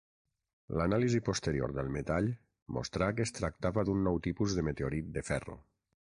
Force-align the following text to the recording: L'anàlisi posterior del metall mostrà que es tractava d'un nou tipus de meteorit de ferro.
L'anàlisi 0.79 1.19
posterior 1.27 1.75
del 1.75 1.91
metall 1.97 2.31
mostrà 2.79 3.11
que 3.19 3.27
es 3.29 3.35
tractava 3.41 3.87
d'un 3.91 4.03
nou 4.09 4.19
tipus 4.29 4.57
de 4.61 4.65
meteorit 4.71 5.17
de 5.19 5.29
ferro. 5.33 5.59